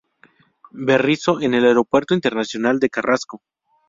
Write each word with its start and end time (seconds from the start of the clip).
Berisso 0.87 1.39
en 1.41 1.53
el 1.53 1.63
Aeropuerto 1.63 2.15
Internacional 2.15 2.79
de 2.79 2.89
Carrasco. 2.89 3.43